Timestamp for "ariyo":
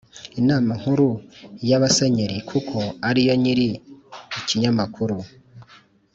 3.09-3.33